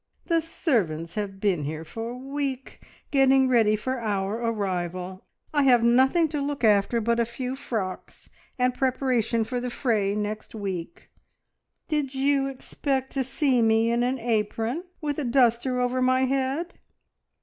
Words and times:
"The 0.25 0.41
servants 0.41 1.13
have 1.13 1.39
been 1.39 1.63
here 1.63 1.83
for 1.85 2.09
a 2.09 2.17
week, 2.17 2.83
getting 3.11 3.47
ready 3.47 3.75
for 3.75 3.99
our 3.99 4.33
arrival. 4.37 5.25
I 5.53 5.61
have 5.61 5.83
nothing 5.83 6.27
to 6.29 6.41
look 6.41 6.63
after 6.63 6.99
but 6.99 7.19
a 7.19 7.23
few 7.23 7.55
frocks, 7.55 8.27
and 8.57 8.73
preparations 8.73 9.47
for 9.47 9.59
the 9.59 9.69
fray 9.69 10.15
next 10.15 10.55
week! 10.55 11.11
Did 11.87 12.15
you 12.15 12.47
expect 12.47 13.13
to 13.13 13.23
see 13.23 13.61
me 13.61 13.91
in 13.91 14.01
an 14.01 14.17
apron, 14.17 14.85
with 15.01 15.19
a 15.19 15.23
duster 15.23 15.79
over 15.79 16.01
my 16.01 16.21
head?" 16.25 16.79